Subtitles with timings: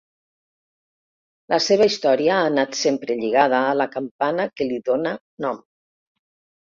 [1.51, 5.13] La seva història ha anat sempre lligada a la campana que li dóna
[5.47, 5.61] nom.